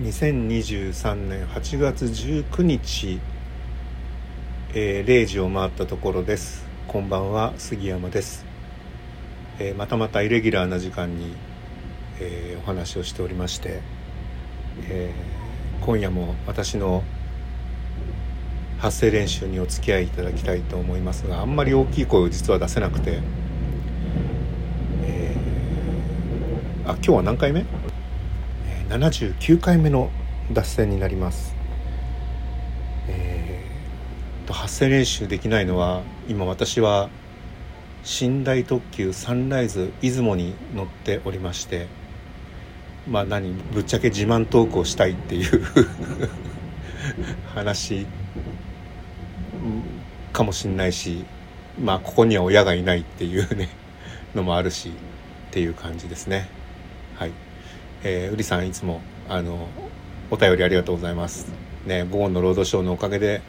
[0.00, 3.20] 2023年8月19日、
[4.72, 6.64] えー、0時を回ったところです。
[6.88, 8.46] こんばんは杉山です、
[9.58, 11.34] えー、またまたイレギュラーな時間に、
[12.18, 13.82] えー、お話をしておりまして、
[14.88, 15.12] え
[15.82, 17.04] 今夜も私の
[18.78, 23.20] 発声練習にお付き合いいただきたいと思いますがあんまり大きい声を実は出せなくて、
[25.02, 25.36] え
[26.86, 27.89] あ今日は何回目？
[28.90, 30.10] 79回目の
[30.52, 31.54] 脱線になります。
[33.06, 37.08] えー、と発声練習できないのは今私は
[38.20, 41.86] 寝台特急サンライズ出雲に乗っておりまして
[43.08, 45.62] まあ何ぶっちゃけ自慢トークをしたいっていう
[47.54, 48.06] 話
[50.32, 51.24] かもしんないし
[51.80, 53.68] まあここには親がいないっていうね
[54.34, 54.92] のもあるしっ
[55.52, 56.48] ていう感じですね
[57.14, 57.49] はい。
[58.02, 59.68] えー、うりさんいつもあの
[60.30, 61.52] お便りありがとうございます。
[61.86, 63.42] ね、午後のロードショーのおかげで、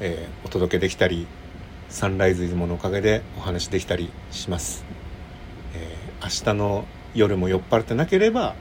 [0.00, 1.26] えー、お届けできたり
[1.88, 4.84] サンライズ出雲のおかげでお話できたりします。
[5.74, 8.56] えー、明日の夜も酔っ払ってなければ、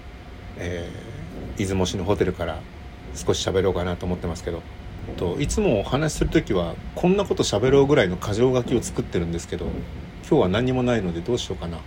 [0.57, 2.59] えー、出雲市のホテルから
[3.15, 4.61] 少し喋ろうかなと思ってますけど
[5.17, 9.65] といつもお話しする時はこんなこと喋ろうぐらいの箇条書きを作ってるんですけど
[10.27, 11.79] 今日は何もないのでどうしようかな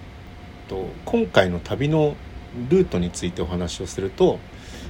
[0.68, 2.16] と今回の旅の
[2.68, 4.38] ルートについてお話をすると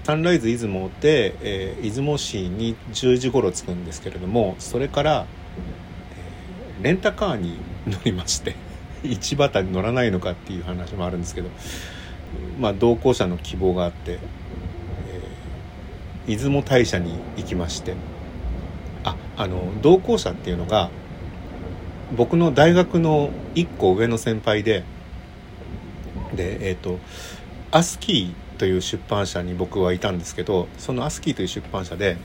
[0.05, 5.27] サンライズ出雲で、えー、出雲市に10時頃着くんですけれどもそれから、
[6.78, 8.55] えー、レンタカーに乗りまして
[9.03, 11.48] 市場に乗らないのかっていう話もあるんですけど、
[12.61, 17.95] まあ、同行者の希望があって、えー、出雲大社に行きまして
[19.03, 20.91] ああの同行者っていうのが
[22.17, 24.84] 僕の大学の1個上の先輩で
[26.34, 26.98] でえっ、ー、と
[27.70, 32.17] アスキーという出版社に僕はいたんですけどそのアスキーという出版社で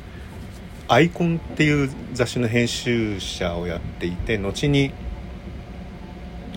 [0.87, 4.91] アイコンっていう雑誌の編集者をやっていて後に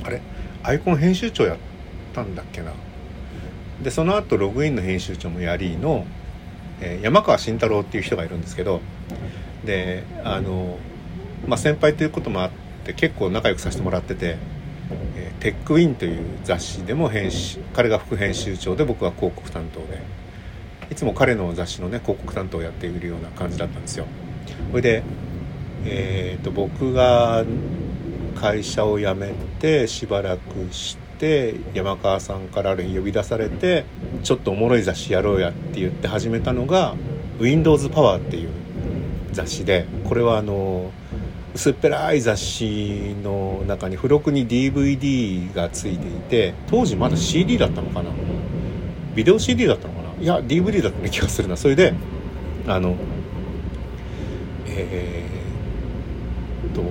[0.03, 0.21] あれ？
[0.63, 1.59] アイコン編集長やっ
[2.15, 2.73] たんだっけな？
[3.83, 6.07] でその後ログインの編集長もやりの、
[6.81, 8.81] えー、山川慎太郎っていう人がいるんですけど
[9.65, 10.79] であの、
[11.47, 12.51] まあ、先輩ということもあっ
[12.85, 14.37] て結構仲良くさせてもらってて
[15.17, 20.03] えー、テックウィンという雑誌でも編集彼が副編集長で僕は広告担当で
[20.91, 24.07] いつも彼の雑誌のね広告担当をやっているような感じだったんですよ。
[24.71, 25.03] それで、
[25.85, 27.45] えーと、僕が
[28.35, 33.85] 会社を辞めてしばらくして山川さんから呼び出されて
[34.23, 36.95] ちょっとおもろい雑誌やろうやって言って始めたのが
[37.39, 38.51] Windows パワーっていう
[39.33, 40.91] 雑誌でこれはあの
[41.55, 48.11] 薄っぺらい雑誌の中に付録に DVD がついていて当時まだ CD だったのかな？
[49.15, 50.23] ビデオ CD だったのかな？
[50.23, 51.57] いや DVD だった気がするな。
[51.57, 51.95] それで
[52.67, 52.97] あの
[54.67, 56.83] えー、っと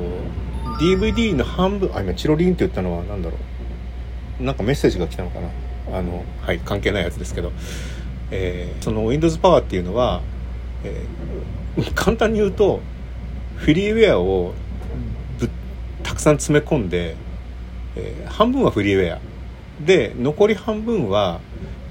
[0.81, 3.38] DVD の半分あ今チロリンって言ったのは何だろ
[4.40, 4.44] う？
[4.44, 5.50] なんかメッセージが来たのかな？
[5.97, 7.51] あのはい関係ないやつですけど、
[8.31, 10.22] えー、その Windows パワーっていうのは、
[10.85, 12.80] えー、 簡単に言うと
[13.58, 14.53] フリーウェアを
[16.03, 17.16] たくさん詰め込んで、
[17.96, 19.19] えー、半分はフリーウェア
[19.84, 21.40] で残り半分は、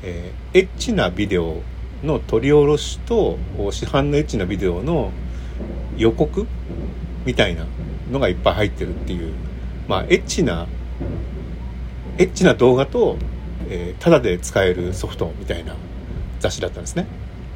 [0.03, 1.63] えー、エッチなビデオ
[2.03, 3.39] の取り下ろしと
[3.71, 5.13] 市販のエッチなビデオの
[5.97, 6.47] 予告
[7.25, 7.67] みたいな
[8.11, 9.35] のがいっぱい入ってるっていう
[9.89, 10.67] まあエッチな
[12.19, 13.17] エッチな動画と、
[13.69, 15.75] えー、ただで使えるソフトみたいな
[16.41, 17.07] 雑誌だったんですね。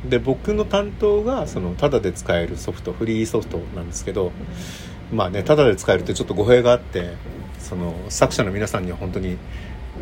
[0.08, 4.32] で僕の担当がそのタダで使えるソフトフリーソフトなんですけど
[5.12, 7.14] まあねタダで使えるってちょっと語弊があって
[7.58, 9.36] その作者の皆さんには本当に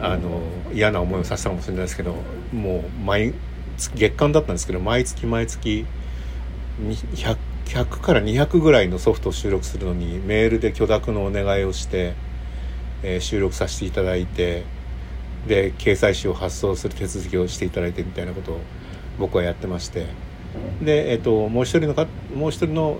[0.00, 0.40] あの
[0.72, 2.14] 嫌な思いをさせたかもしれないですけど
[2.52, 3.34] もう毎
[3.76, 5.86] 月間だったんですけど毎月毎月
[6.80, 12.14] 100, 100から200ぐらいのソフトを収録するのにメールで許諾のお願いをして、
[13.02, 14.64] えー、収録させていただいて
[15.46, 18.60] で掲載誌を発送する手続きをしていただいてみたいなことを
[19.18, 20.06] 僕はやってまして。
[20.82, 22.98] で、えっと、もう一人のかもう一人の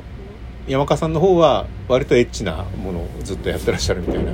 [0.67, 4.33] 山川さんの方は割とエッチなものをずっとやってらっしゃるみたいな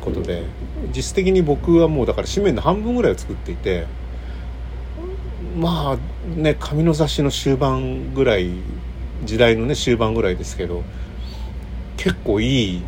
[0.00, 0.44] ことで。
[0.94, 3.86] 実質的に僕はもうだから紙面の半分ぐらいを作っていて。
[5.56, 8.50] まあね紙の雑誌の終盤ぐらい
[9.24, 10.82] 時代のね終盤ぐらいですけど
[11.96, 12.82] 結構いい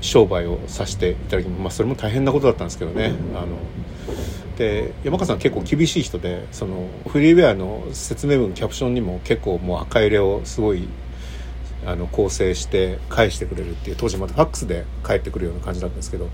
[0.00, 3.12] 商売をさせていただきまあそれも大変なことだったんですけどね。
[3.34, 3.58] あの
[4.56, 10.88] で山川さん結構厳しい人でそのフリーウェアの説明文キャプションにも結構もう赤入れをすごい
[11.84, 16.28] あの構成して返してくれるっていう当時またファックスで返ってくるような感じだったんですけど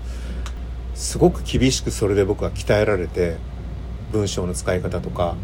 [0.93, 3.37] すごく厳しくそれで僕は鍛えられて
[4.11, 5.35] 文章の使い方とか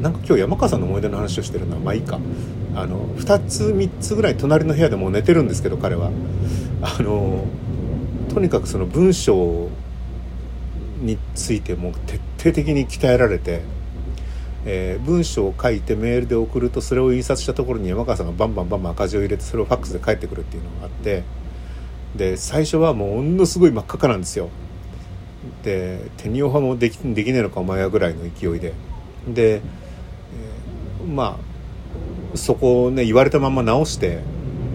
[0.00, 2.18] なんか今日山川さんの思い出の話をしてるのはまあいいか。
[2.74, 6.10] あの2つ3つぐらい隣の部屋でもう寝てるんですけど彼は。
[6.80, 7.44] あの
[8.32, 9.68] とにかくその文章
[11.02, 13.62] についても徹底的に鍛えられて、
[14.64, 21.24] えー、文章を書いてメールで送るとそれを印刷したところに山川さんがバンバンバンバン赤字を入れてそれをファックスで返ってくるっていうのがあって
[22.16, 24.50] で最初はもうものすごい真っ赤かなんですよ。
[25.64, 28.74] で手にオファもできできねえのかお前はぐらいの勢いで。
[29.26, 31.38] で、えー、ま
[32.34, 34.20] あそこをね言われたまま直して、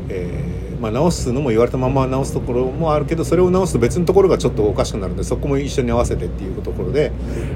[0.09, 7.11] えーまあ、直すのも言われたまま直すところもあるけどそれを直すと別のところがちょっとおかしくなるんでそこも一緒に合わせてっていうところで、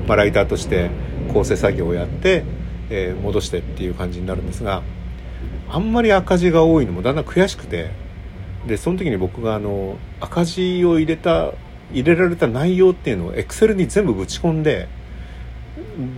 [0.08, 0.90] まあ、ライターとして
[1.32, 2.44] 構成作業をやって、
[2.90, 4.82] えー、戻してっていう感じになるんですが
[5.70, 7.92] あんまり赤字が多いのもだんだん悔しくて
[8.68, 11.54] でその時に僕があの赤字を入れた
[11.92, 14.88] 入れられた内容っていうのをエクセルに全部ぶち込んで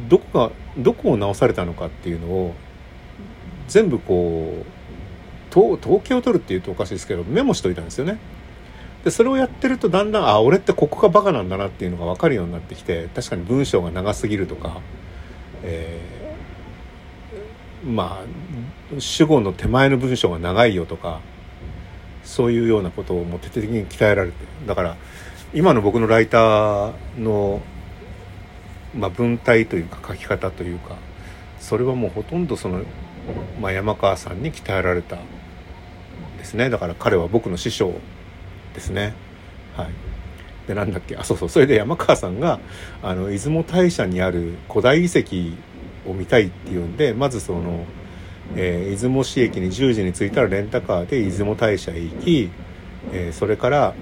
[0.10, 2.54] どこがどこを直されたのかっていうのを
[3.68, 4.83] 全部こう
[5.62, 8.18] 統計を取るっていうとおかしいですけどメモしといたんですよね。
[9.04, 14.80] でそれをやってるとだんだんあ俺ってここがバカなんだなっていうのが分かるようになってきて確かに文章が長すぎるとか、
[15.64, 21.20] えー、まあ主語の手前の文章が長いよとか
[22.24, 24.98] そういうようなことをもう徹底的に鍛えられてだから
[25.54, 27.62] 今の僕のライターの、
[28.96, 30.96] まあ、文体というか書き方というか
[31.60, 32.84] それはもうほとんどその、
[33.62, 35.18] まあ、山川さんに鍛えられた
[36.44, 36.70] ですね。
[36.70, 37.94] だから彼は僕の師匠
[38.74, 39.14] ですね。
[39.76, 39.88] はい。
[40.68, 41.16] でなんだっけ？
[41.16, 41.50] あそうそう。
[41.50, 42.60] それで山川さんが
[43.02, 47.86] あの出雲大社にある古代遺跡を見たいっていうんでまずその、
[48.58, 52.50] えー、出雲市駅に10時に着いたらレンタカーで出雲大社へ行き、
[53.14, 53.94] えー、それから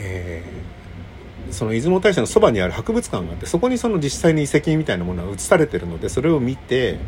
[0.00, 6.98] えー、その出雲大社のそばにある博物館があってそこにその実際に遺跡みたいなものが映されてるのでそれを見て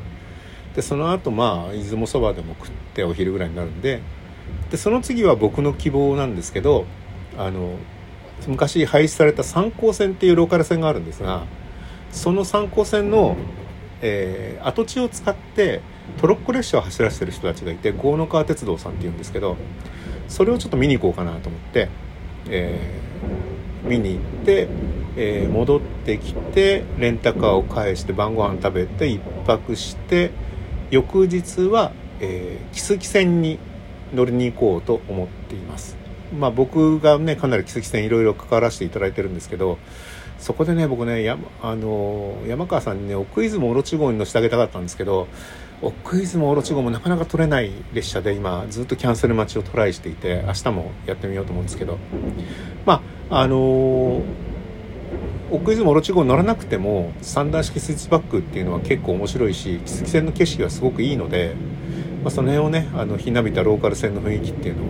[0.80, 4.00] でその後まあ出雲そばでも食ってお昼ぐらいになるんで
[4.70, 6.86] でその次は僕の希望なんですけど
[7.36, 7.76] あの
[8.46, 11.44] 昔廃止された三光線っていうローカル線があるんですが
[12.12, 13.36] その三光線の、
[14.00, 15.82] えー、跡地を使って
[16.18, 19.58] トロッコ列車を走らせてる人たちがいて郷野川鉄道さんっていうんですけど
[20.28, 21.90] それをちょっと見に行こうかなと思って
[22.48, 24.68] えー、見に行って、
[25.16, 30.30] えー、戻ってきてレンタカーを返して晩ご飯食べて1泊して
[30.90, 33.58] 翌日は、えー、木次線に
[34.14, 35.96] 乗りに行こうと思っています。
[36.38, 39.78] まあ僕がねかなり木次線いろいろ関わらせていただいてるんですけど
[40.38, 45.28] そこでね僕ねやあの山川さんにね奥出雲オロチ号に乗せてあげたかったんですけど
[45.82, 51.98] 奥出雲オロチ号もなかなか取れない列車で今ずっとキャンセル待ちをトライしていて明日もやってみようと思うんですけど
[52.86, 54.22] まああのー、
[55.50, 61.54] 奥出雲オロチ号乗らなくても三段式スイッチバックっていうのは結構面白いし木月線の景色はすごくいいので、
[62.22, 64.84] まあ、その辺をねあのひなびたローカル線の雰囲気っていうの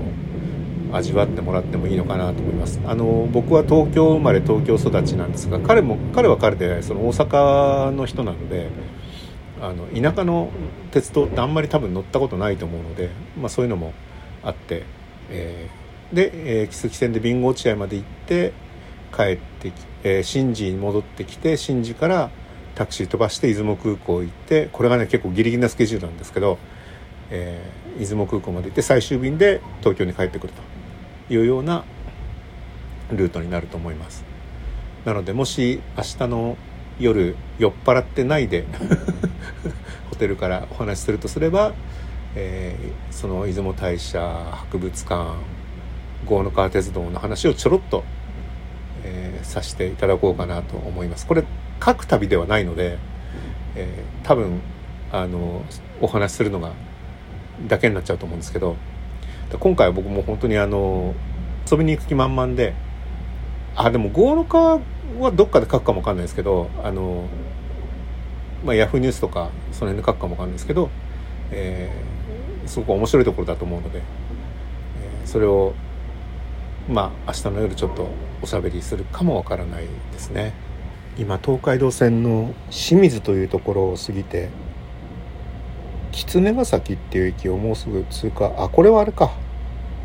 [0.92, 2.80] を味わってもらってもいいのかなと思います。
[2.84, 8.68] あの僕は東京生まれ東京育ちなんですが彼も彼は彼でその大阪の人なので
[9.60, 10.50] あの田舎の
[10.90, 13.92] 鉄道ってあんまり多分乗ったことないと思うので、まあ、そういうのも
[14.42, 14.84] あって、
[15.30, 18.52] えー、で、えー、木次線で備後落合まで行って
[19.14, 19.74] 帰ってき、
[20.04, 22.30] えー、新寺に戻ってきて新寺から
[22.74, 26.58] タクシー飛ばして出雲空港行ってこれがね結構ギリギリなスケジュールなんですけど、
[27.30, 30.52] えー、出雲空港まで行って最終便で東京に帰ってくる
[31.28, 31.84] というような
[33.10, 34.24] ルートになると思います。
[35.04, 36.56] なのでもし明日の
[36.98, 38.66] 夜酔っ払ってないで
[40.10, 41.72] ホテルからお話しするとすれば、
[42.34, 45.36] えー、その出雲大社博物館
[46.26, 48.04] 郷野川鉄道の話をちょろっと、
[49.04, 51.26] えー、させていただこうかなと思います。
[51.26, 51.44] これ
[51.84, 52.98] 書く旅ではないので、
[53.74, 54.60] えー、多分
[55.12, 55.62] あの
[56.00, 56.72] お話しするのが
[57.66, 58.76] だけになっちゃうと思うんですけど
[59.58, 61.14] 今回は僕も本当にあの
[61.70, 62.74] 遊びに行く気満々で
[63.74, 64.80] あでも郷野川
[65.18, 67.26] はどっかで書くかもわかんないですけどあの、
[68.64, 70.90] まあ、ヤフーニュースとかその辺で書くかもわかんないですけど、
[71.50, 75.74] えー、すごく面白いところだと思うので、えー、それを
[76.88, 78.08] まあ明日の夜ちょっと
[78.42, 80.52] おしゃべりするかもわからないですね。
[81.18, 84.48] 今東海道線の清水というところを過ぎて
[86.12, 88.52] 狐ヶ崎っていう駅をもうすぐ通過。
[88.58, 89.32] あこれはあれか。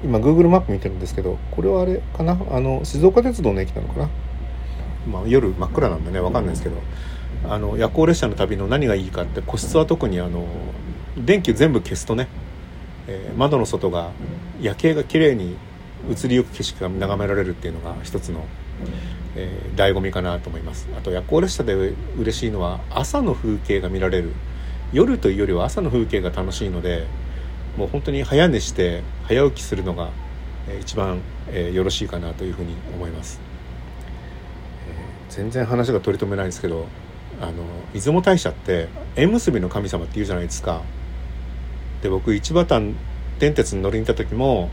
[0.03, 2.37] 今 Google マップ見てるんですけどこれはあれかな。
[2.51, 4.09] あの静岡鉄道の駅なのかな。
[5.09, 6.77] まあ、夜真っ暗なんでね分かんないですけど。
[7.47, 10.45] あの夜行列車の旅の何がいいかって個室は特にあの
[11.17, 12.27] 電気全部消すとね、
[13.07, 14.11] えー、窓の外が
[14.59, 15.57] 夜景が綺麗に
[16.09, 18.45] 移りゆく景色が眺められるっていうのが一つの
[19.37, 20.87] えー、醍醐味かなと思います。
[20.97, 21.73] あと夜行列車で
[22.17, 24.31] 嬉しいのは朝の風景が見られる。
[24.93, 27.05] 夜というよりは朝の風景が楽しいので
[27.75, 30.09] もう本当に早寝して早起きするのが
[30.79, 31.19] 一番、
[31.51, 33.41] えー、よろしいかなというふうに思います、
[35.29, 36.87] えー、全然話が取り留めないんですけど
[37.41, 37.53] あの
[37.93, 40.81] 出雲大社って縁結びの神様っていうじゃないですか。
[42.01, 42.93] で僕一畑
[43.39, 44.69] 電鉄に乗りに行った時も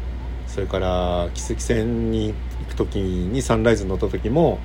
[0.52, 4.58] それから木関線に行く時にサンライズ乗った時も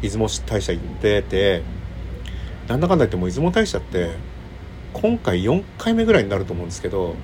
[0.00, 1.62] 出雲大社行ってて
[2.68, 4.12] なんだかんだ言っても出雲大社って
[4.92, 7.16] 今回4回目ぐらいになると思うんですけど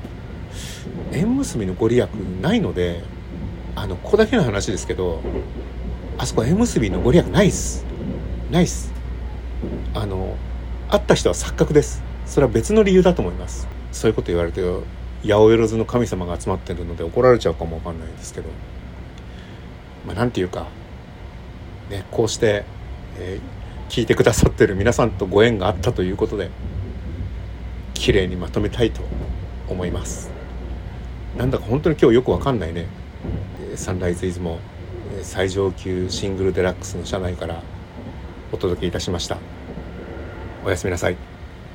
[1.12, 2.08] 縁結びのご利益
[2.42, 3.04] ないので
[3.76, 5.20] あのここだけの話ですけど
[6.18, 7.84] あそこ縁結びのご利益ないっす。
[8.50, 8.92] ないっす。
[9.94, 10.36] あの
[10.90, 12.02] 会った人は錯覚です。
[12.26, 13.68] それは別の理由だと思います。
[13.92, 14.60] そういうこと言われて
[15.24, 18.48] 八百万の神様が集まってるので怒られちゃうかもわかんないですけど。
[20.06, 20.66] まあなんていうか。
[21.90, 22.64] ねこうして、
[23.18, 26.50] えー、聞いてくださってる皆さんとご縁があったということで
[27.94, 29.02] 綺麗にまとめたいと
[29.68, 30.30] 思います。
[31.36, 32.86] なんだか本当に今日よくわかんないね。
[33.76, 34.58] サンライズイズも
[35.22, 37.62] 最上級シングルデラックスの車内から
[38.52, 39.38] お届けいたしました。
[40.64, 41.27] おやすみなさい。